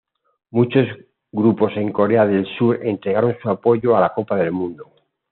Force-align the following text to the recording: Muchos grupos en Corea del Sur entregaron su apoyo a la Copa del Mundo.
Muchos 0.49 0.87
grupos 1.31 1.73
en 1.75 1.91
Corea 1.91 2.25
del 2.25 2.47
Sur 2.57 2.79
entregaron 2.81 3.37
su 3.39 3.51
apoyo 3.51 3.95
a 3.95 3.99
la 4.01 4.11
Copa 4.11 4.35
del 4.35 4.51
Mundo. 4.51 4.91